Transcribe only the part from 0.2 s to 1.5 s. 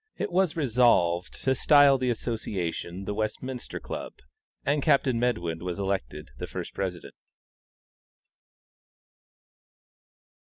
was resolved